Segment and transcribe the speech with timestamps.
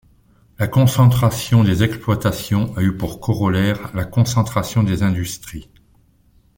[0.57, 5.69] La concentration des exploitations a eu pour corollaire la concentration des industries.